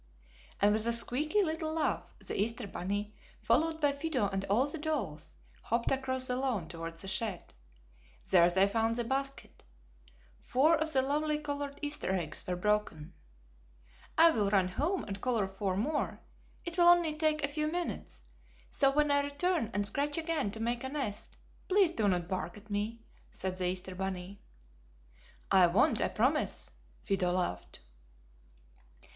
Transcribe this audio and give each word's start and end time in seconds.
And 0.59 0.73
with 0.73 0.87
a 0.87 0.93
squeeky 0.93 1.43
little 1.43 1.73
laugh 1.73 2.15
the 2.17 2.35
Easter 2.41 2.65
bunny, 2.65 3.13
followed 3.43 3.79
by 3.79 3.91
Fido 3.91 4.27
and 4.29 4.43
all 4.45 4.65
the 4.65 4.79
dolls, 4.79 5.35
hopped 5.61 5.91
across 5.91 6.25
the 6.25 6.35
lawn 6.37 6.67
towards 6.67 7.03
the 7.03 7.07
shed. 7.07 7.53
There 8.31 8.49
they 8.49 8.67
found 8.67 8.95
the 8.95 9.03
basket. 9.03 9.61
Four 10.41 10.75
of 10.75 10.91
the 10.91 11.03
lovely 11.03 11.37
colored 11.37 11.77
Easter 11.83 12.15
eggs 12.15 12.43
were 12.47 12.55
broken. 12.55 13.13
"I 14.17 14.31
will 14.31 14.49
run 14.49 14.69
home 14.69 15.03
and 15.03 15.21
color 15.21 15.47
four 15.47 15.77
more. 15.77 16.19
It 16.65 16.79
will 16.79 16.87
only 16.87 17.15
take 17.15 17.43
a 17.43 17.47
few 17.47 17.67
minutes, 17.71 18.23
so 18.71 18.89
when 18.89 19.11
I 19.11 19.21
return 19.21 19.69
and 19.71 19.85
scratch 19.85 20.17
again 20.17 20.49
to 20.49 20.59
make 20.59 20.83
a 20.83 20.89
nest, 20.89 21.37
please 21.67 21.91
do 21.91 22.07
not 22.07 22.27
bark 22.27 22.57
at 22.57 22.71
me!" 22.71 23.03
said 23.29 23.57
the 23.59 23.67
Easter 23.67 23.93
bunny. 23.93 24.41
[Illustration: 24.41 25.13
The 25.13 25.45
Easter 25.45 25.49
bunny] 25.51 25.63
"I 25.63 25.67
won't! 25.67 26.01
I 26.01 26.07
promise!" 26.07 26.71
Fido 27.03 27.33
laughed. 27.33 27.81